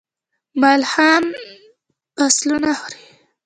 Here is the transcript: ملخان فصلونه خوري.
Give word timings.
ملخان 0.61 1.23
فصلونه 2.15 2.71
خوري. 2.81 3.03